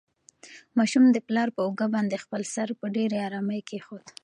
ماشوم 0.77 1.05
د 1.11 1.17
پلار 1.27 1.47
په 1.55 1.61
اوږه 1.65 1.87
باندې 1.95 2.21
خپل 2.23 2.41
سر 2.53 2.67
په 2.79 2.85
ډېرې 2.95 3.17
ارامۍ 3.27 3.61
کېښود. 3.69 4.05